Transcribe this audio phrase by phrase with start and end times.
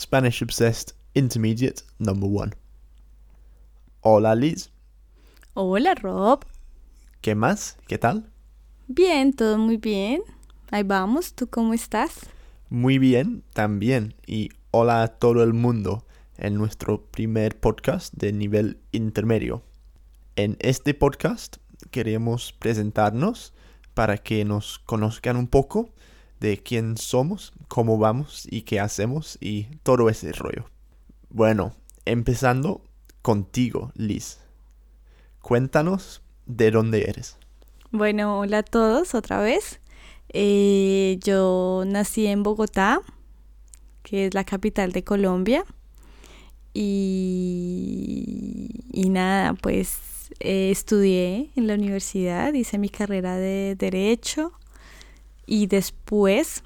[0.00, 2.52] Spanish Obsessed Intermediate Number One.
[4.00, 4.70] Hola Liz,
[5.52, 6.46] Hola Rob.
[7.20, 7.76] ¿qué más?
[7.86, 8.30] ¿Qué tal?
[8.88, 10.22] Bien, todo muy bien.
[10.70, 12.30] Ahí vamos, ¿tú cómo estás?
[12.70, 14.14] Muy bien, también.
[14.26, 16.06] Y hola a todo el mundo
[16.38, 19.62] en nuestro primer podcast de nivel intermedio.
[20.34, 21.58] En este podcast
[21.90, 23.52] queremos presentarnos
[23.92, 25.90] para que nos conozcan un poco
[26.40, 30.64] de quién somos, cómo vamos y qué hacemos y todo ese rollo.
[31.28, 31.74] Bueno,
[32.06, 32.82] empezando
[33.22, 34.38] contigo, Liz.
[35.40, 37.36] Cuéntanos de dónde eres.
[37.92, 39.80] Bueno, hola a todos otra vez.
[40.30, 43.00] Eh, yo nací en Bogotá,
[44.02, 45.64] que es la capital de Colombia.
[46.72, 47.50] Y,
[49.08, 49.98] nada, pues
[50.38, 54.52] eh, estudié en la universidad, hice mi carrera de derecho
[55.50, 56.62] y después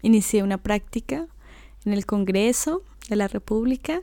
[0.00, 1.26] inicié una práctica
[1.84, 4.02] en el Congreso de la República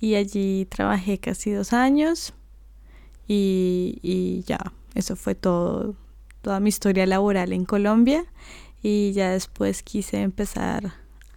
[0.00, 2.34] y allí trabajé casi dos años
[3.28, 5.94] y, y ya, eso fue todo,
[6.42, 8.26] toda mi historia laboral en Colombia
[8.82, 10.92] y ya después quise empezar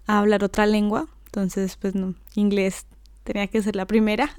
[0.08, 2.88] a hablar otra lengua, entonces pues no, inglés
[3.25, 4.31] tenía que ser la primera,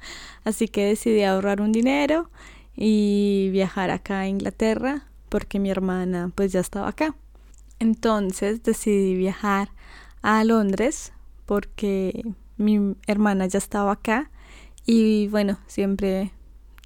[0.44, 2.30] así que decidí ahorrar un dinero
[2.74, 7.14] y viajar acá a Inglaterra porque mi hermana pues ya estaba acá.
[7.78, 9.68] Entonces decidí viajar
[10.22, 11.12] a Londres
[11.44, 12.22] porque
[12.56, 14.30] mi hermana ya estaba acá
[14.86, 16.32] y bueno, siempre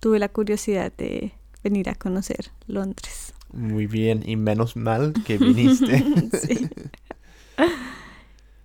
[0.00, 3.34] tuve la curiosidad de venir a conocer Londres.
[3.52, 6.04] Muy bien, y menos mal que viniste.
[6.42, 6.68] Sí.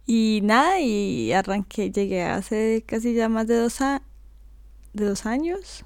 [0.08, 4.04] Y nada, y arranqué, llegué hace casi ya más de dos, a-
[4.94, 5.84] de dos años.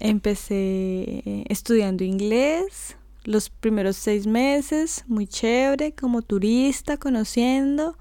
[0.00, 7.96] Empecé estudiando inglés los primeros seis meses, muy chévere, como turista, conociendo.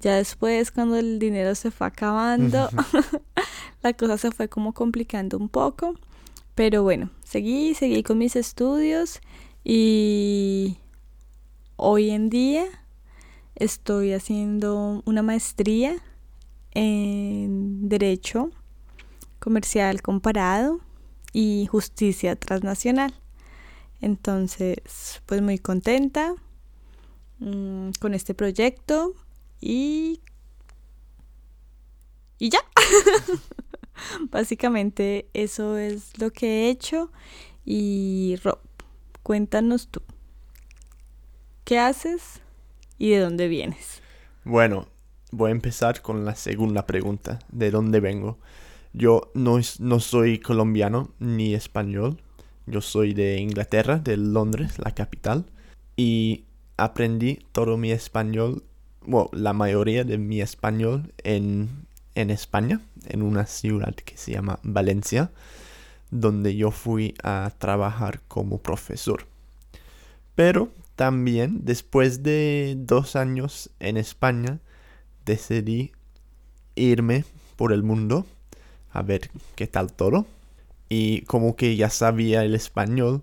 [0.00, 2.68] Ya después, cuando el dinero se fue acabando,
[3.82, 5.94] la cosa se fue como complicando un poco.
[6.54, 9.20] Pero bueno, seguí, seguí con mis estudios
[9.64, 10.76] y
[11.76, 12.66] hoy en día
[13.54, 15.96] estoy haciendo una maestría
[16.72, 18.50] en Derecho
[19.38, 20.80] Comercial Comparado
[21.32, 23.21] y Justicia Transnacional.
[24.02, 26.34] Entonces, pues muy contenta
[27.38, 29.14] mm, con este proyecto
[29.60, 30.20] y...
[32.38, 32.58] Y ya.
[34.32, 37.12] Básicamente eso es lo que he hecho.
[37.64, 38.58] Y Rob,
[39.22, 40.02] cuéntanos tú.
[41.64, 42.42] ¿Qué haces
[42.98, 44.02] y de dónde vienes?
[44.42, 44.88] Bueno,
[45.30, 47.38] voy a empezar con la segunda pregunta.
[47.52, 48.40] ¿De dónde vengo?
[48.92, 52.20] Yo no, no soy colombiano ni español.
[52.66, 55.44] Yo soy de Inglaterra, de Londres, la capital.
[55.96, 56.44] Y
[56.76, 58.62] aprendí todo mi español,
[59.04, 61.68] bueno, la mayoría de mi español en,
[62.14, 65.30] en España, en una ciudad que se llama Valencia,
[66.10, 69.26] donde yo fui a trabajar como profesor.
[70.34, 74.60] Pero también, después de dos años en España,
[75.24, 75.92] decidí
[76.74, 77.24] irme
[77.56, 78.26] por el mundo
[78.92, 80.26] a ver qué tal todo.
[80.94, 83.22] Y como que ya sabía el español,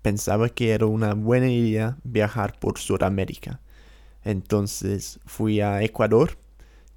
[0.00, 3.60] pensaba que era una buena idea viajar por Sudamérica.
[4.24, 6.38] Entonces fui a Ecuador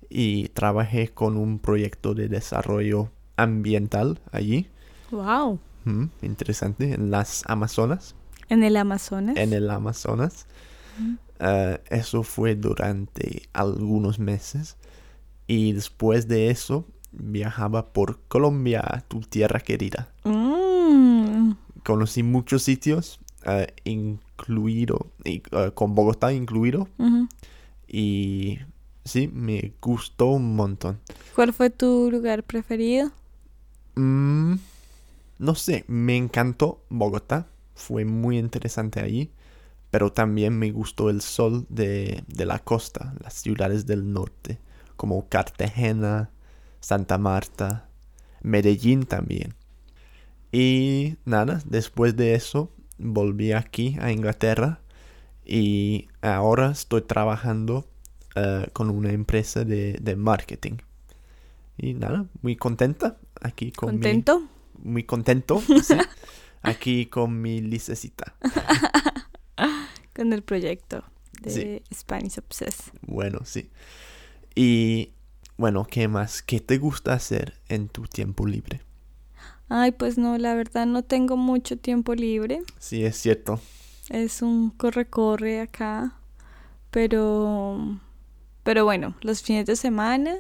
[0.10, 4.70] y trabajé con un proyecto de desarrollo ambiental allí.
[5.12, 5.60] ¡Wow!
[5.84, 8.16] Mm, interesante, en las Amazonas.
[8.48, 9.36] En el Amazonas.
[9.36, 10.48] en el Amazonas.
[11.40, 14.78] Eh, eso fue durante algunos meses.
[15.48, 20.10] Y después de eso viajaba por Colombia, tu tierra querida.
[20.24, 21.52] Mm,
[21.84, 26.88] Conocí muchos sitios, eh, incluido, y, eh, con Bogotá incluido.
[27.88, 28.60] Y
[29.06, 31.00] sí, me gustó un montón.
[31.36, 33.12] ¿Cuál fue tu lugar preferido?
[33.96, 34.56] Mm,
[35.40, 37.48] no sé, me encantó Bogotá.
[37.76, 39.30] Fue muy interesante allí.
[39.92, 44.58] Pero también me gustó el sol de, de la costa, las ciudades del norte,
[44.96, 46.32] como Cartagena,
[46.84, 47.88] Santa Marta,
[48.42, 49.54] Medellín también.
[50.52, 54.82] Y nada, después de eso volví aquí a Inglaterra
[55.46, 57.88] y ahora estoy trabajando
[58.36, 60.74] eh, con una empresa de, de marketing.
[61.78, 64.44] Y nada, muy contenta aquí con mi- ¿Contento?
[64.84, 65.96] muy contento, sí,
[66.62, 68.36] aquí con mi licecita.
[70.16, 71.04] Con el proyecto
[71.42, 71.50] de
[71.90, 71.96] Sí.
[71.96, 72.94] Spanish Obsessed.
[73.02, 73.72] Bueno, sí.
[74.54, 75.10] Y
[75.64, 76.42] bueno, ¿qué más?
[76.42, 78.82] ¿Qué te gusta hacer en tu tiempo libre?
[79.70, 82.64] Ay, pues no, la verdad no tengo mucho tiempo libre.
[82.80, 83.62] Sí, es cierto.
[84.10, 86.18] Es un corre-corre acá.
[86.92, 87.98] Pero
[88.64, 90.36] Pero bueno, los fines de semana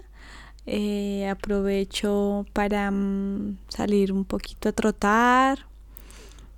[0.66, 5.68] eh, aprovecho para mm, salir un poquito a trotar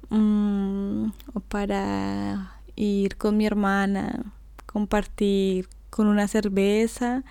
[0.09, 4.33] mm, o para ir con mi hermana,
[4.65, 7.23] compartir con una cerveza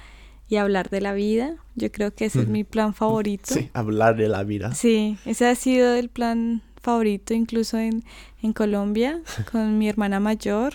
[0.48, 1.56] y hablar de la vida.
[1.74, 3.54] Yo creo que ese es mi plan favorito.
[3.54, 4.74] Sí, hablar de la vida.
[4.74, 8.04] Sí, ese ha sido el plan favorito incluso en,
[8.42, 10.74] en Colombia con mi hermana mayor,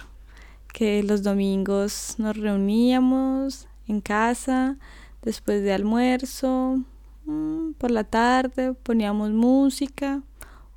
[0.73, 4.77] que los domingos nos reuníamos en casa
[5.21, 6.83] después de almuerzo,
[7.25, 10.21] mm, por la tarde poníamos música,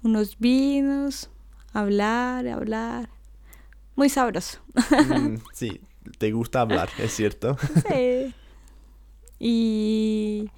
[0.03, 1.31] unos vinos,
[1.73, 3.09] hablar, hablar.
[3.97, 4.59] Muy sabroso.
[4.91, 5.81] Mm, sí,
[6.19, 7.57] te gusta hablar, es cierto.
[7.89, 8.35] Sí.
[9.43, 10.49] Y...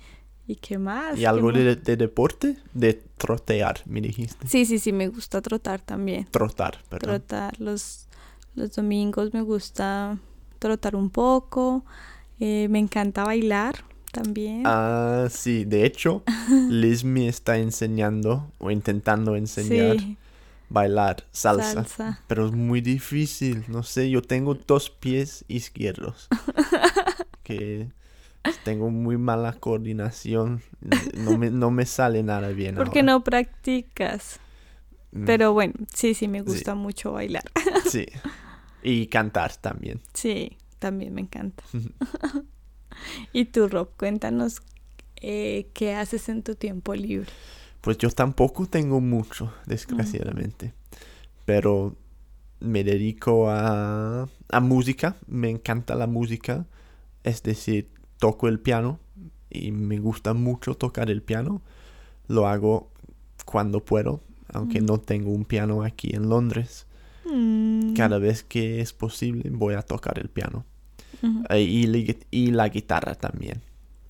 [0.47, 1.17] ¿Y qué más?
[1.17, 1.55] ¿Y ¿Qué algo más?
[1.57, 2.59] de, de deporte?
[2.75, 4.47] De trotear, me dijiste.
[4.47, 6.27] Sí, sí, sí, me gusta trotar también.
[6.31, 7.09] Trotar, perdón.
[7.09, 8.09] Trotar los,
[8.55, 10.19] los domingos me gusta
[10.59, 11.87] trotar un poco.
[12.41, 13.75] Eh, me encanta bailar
[14.13, 14.65] también.
[14.67, 16.23] Ah, sí, de hecho,
[16.69, 20.19] Liz me está enseñando o intentando enseñar sí,
[20.69, 22.21] bailar salsa, salsa.
[22.27, 26.29] pero es muy difícil, no sé, yo tengo dos pies izquierdos,
[27.43, 27.89] que
[28.65, 30.63] tengo muy mala coordinación,
[31.17, 32.75] no me, no me sale nada bien.
[32.75, 33.13] ¿Por qué ahora.
[33.13, 34.41] no practicas?
[35.13, 37.45] Mm, Pero bueno, sí, sí, me gusta mucho bailar.
[37.87, 38.07] Sí,
[38.83, 40.01] y cantar también.
[40.15, 41.63] Sí, también me encanta.
[43.33, 44.63] y tú, Rob, cuéntanos
[45.17, 47.31] eh, qué haces en tu tiempo libre.
[47.81, 50.73] Pues yo tampoco tengo mucho, desgraciadamente.
[51.45, 51.97] Pero
[52.61, 56.67] me dedico a, a música, me encanta la música.
[57.23, 57.91] Es decir,
[58.25, 58.99] toco el piano
[59.51, 61.61] y me gusta mucho tocar el piano.
[62.27, 62.91] Lo hago
[63.45, 64.87] cuando puedo, aunque Mm.
[64.87, 66.87] no tengo un piano aquí en Londres.
[67.31, 70.65] Mm, Cada vez que es posible voy a tocar el piano.
[71.51, 73.61] Eh, y, la- y la guitarra también.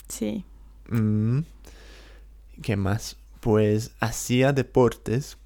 [0.08, 0.44] Sí.
[0.90, 1.40] Mm,
[2.62, 3.16] ¿Qué más?
[3.40, 5.38] Pues hacía deportes.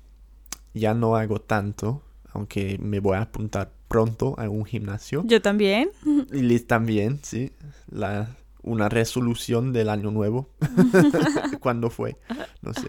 [0.74, 2.02] Ya no hago tanto,
[2.34, 5.22] aunque me voy a apuntar pronto a un gimnasio.
[5.26, 5.88] Yo también.
[6.32, 7.50] Y Liz también, sí.
[7.90, 8.28] La,
[8.62, 10.50] una resolución del año nuevo.
[11.60, 12.16] ¿Cuándo fue?
[12.62, 12.88] No sé.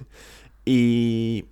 [0.66, 1.46] Y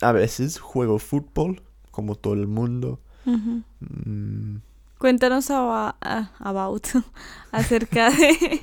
[0.00, 3.00] a veces juego fútbol, como todo el mundo.
[3.24, 4.56] Mm,
[4.98, 6.86] Cuéntanos about
[7.52, 8.62] acerca de,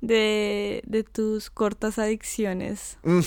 [0.00, 2.98] de, de tus cortas adicciones.
[3.02, 3.20] Mm.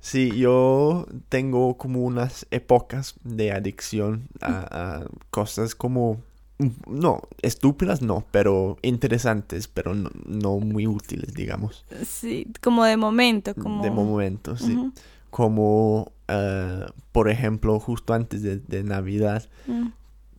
[0.00, 6.22] Sí, yo tengo como unas épocas de adicción a, a cosas como,
[6.86, 13.54] no, estúpidas no, pero interesantes, pero no, no muy útiles, digamos, Sí, como de momento,
[13.54, 13.82] como...
[13.82, 14.74] de momento, sí.
[14.74, 14.92] Ujú,
[15.30, 19.88] Como, eh, por ejemplo, justo antes de, de Navidad, mm.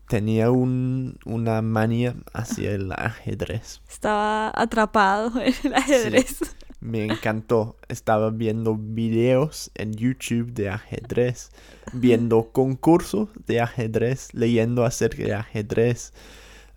[0.07, 3.81] tenía un, una manía hacia el ajedrez.
[3.87, 6.39] Estaba atrapado en el ajedrez.
[6.87, 7.75] Me encantó.
[7.89, 11.49] Estaba viendo videos en YouTube de ajedrez,
[11.93, 16.13] viendo concursos de ajedrez, leyendo acerca de ajedrez,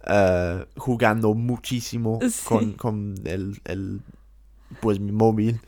[0.06, 2.44] eh, jugando muchísimo Sí.
[2.44, 4.00] con, con el, el,
[4.80, 5.60] pues mi móvil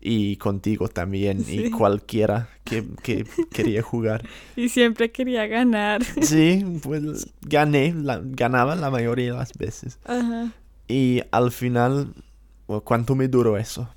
[0.00, 4.24] y contigo también y cualquiera que, que quería jugar.
[4.56, 6.04] Y siempre quería ganar.
[6.22, 9.98] Sí, pues gané, la- ganaba la mayoría de las veces.
[10.04, 10.52] Ajá.
[10.86, 12.14] Y al final,
[12.84, 13.88] ¿cuánto me duró eso?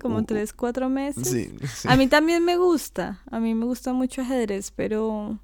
[0.00, 1.26] Como tres, cuatro meses.
[1.28, 1.88] Sí, sí.
[1.88, 5.38] A mí también me gusta, a mí me gusta mucho ajedrez, pero,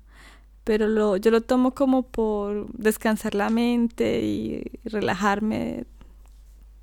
[0.64, 5.84] pero lo, yo lo tomo como por descansar la mente y relajarme,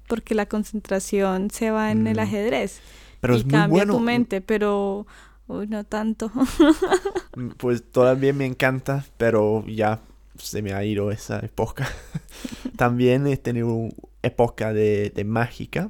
[0.07, 2.22] porque la concentración se va en el Mm.
[2.22, 2.81] ajedrez
[3.22, 3.93] Pero y es muy cambia bueno.
[3.93, 5.05] tu mente, pero
[5.48, 6.31] uy, no tanto.
[7.36, 10.00] Mm, Pues todavía me encanta, pero ya
[10.38, 11.88] se me ha ido esa época.
[12.77, 13.89] También he tenido
[14.22, 15.89] época de, de mágica,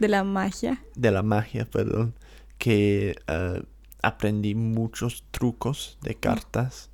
[0.00, 0.82] de la magia.
[0.96, 2.14] de la magia, perdón,
[2.58, 3.62] que eh,
[4.02, 6.90] aprendí muchos trucos de cartas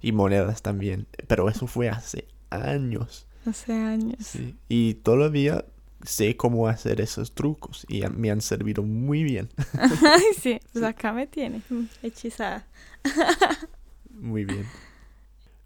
[0.00, 1.06] y monedas también.
[1.26, 3.26] Pero eso fue hace años.
[3.46, 4.18] Hace años.
[4.24, 4.56] Sí.
[4.68, 5.64] Y todavía
[6.04, 9.48] sé cómo hacer esos trucos y me han servido muy bien.
[10.40, 12.66] Sí, pues acá me tiene, mm, hechizada.
[14.10, 14.66] Muy bien.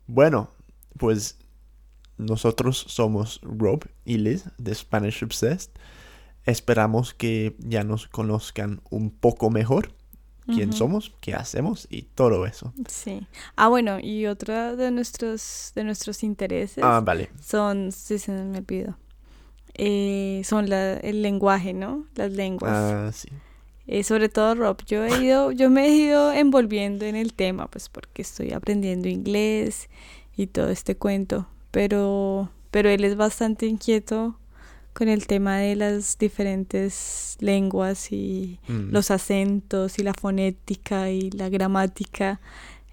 [0.06, 0.50] Bueno,
[0.96, 1.38] pues
[2.18, 5.70] nosotros somos Rob y Liz de Spanish Obsessed.
[6.46, 9.92] Esperamos que ya nos conozcan un poco mejor
[10.52, 12.74] quién somos, qué hacemos y todo eso.
[12.86, 13.26] Sí.
[13.56, 17.30] Ah, bueno, y otro de nuestros, de nuestros intereses Ah, vale.
[17.40, 18.98] son, sí, se me olvidó,
[19.74, 22.04] eh, son la- el lenguaje, ¿no?
[22.14, 22.72] Las lenguas.
[22.74, 23.28] Ah, sí.
[23.86, 27.66] Eh, sobre todo Rob, yo he ido, yo me he ido envolviendo en el tema,
[27.68, 29.88] pues porque estoy aprendiendo inglés
[30.36, 34.36] y todo este cuento, pero, pero él es bastante inquieto
[34.94, 38.90] con el tema de las diferentes lenguas y Mm.
[38.92, 42.40] los acentos y la fonética y la gramática.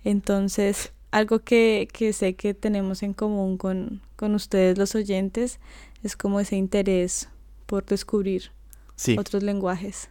[0.03, 5.59] Entonces, algo que, que sé que tenemos en común con, con ustedes los oyentes
[6.03, 7.29] es como ese interés
[7.67, 8.51] por descubrir
[8.95, 10.09] Sí, otros lenguajes.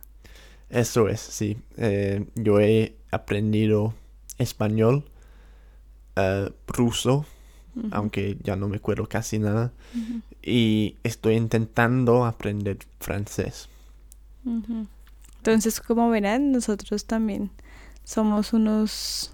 [0.69, 1.59] eso es, sí.
[1.77, 3.95] Eh, yo he aprendido
[4.39, 5.05] español,
[6.17, 7.25] eh, ruso,
[7.91, 9.73] Aunque ya no me acuerdo casi nada,
[10.43, 13.69] y estoy intentando aprender francés.
[15.37, 17.51] Entonces, como verán, nosotros también
[18.05, 19.33] somos unos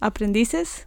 [0.00, 0.86] aprendices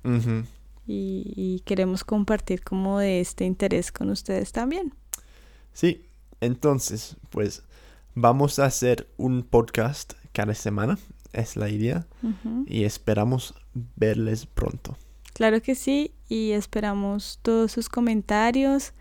[0.88, 4.94] y, y queremos compartir como de este interés con ustedes también.
[5.74, 6.06] Sí,
[6.42, 7.64] entonces, pues
[8.16, 10.98] vamos a hacer un podcast cada semana,
[11.34, 12.08] es la idea,
[12.66, 13.54] y esperamos
[13.96, 14.98] verles pronto.
[15.38, 18.94] Claro que sí, y esperamos todos sus comentarios,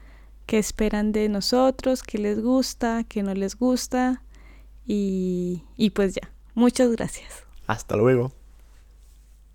[0.44, 4.22] qué esperan de nosotros, qué les gusta, qué no les gusta,
[4.84, 7.46] y, y pues ya, muchas gracias.
[7.66, 8.32] Hasta luego.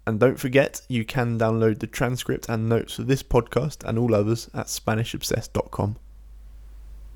[0.07, 4.15] And don't forget, you can download the transcript and notes of this podcast and all
[4.15, 5.97] others at SpanishObsessed.com.